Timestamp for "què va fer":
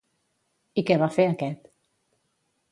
0.87-1.27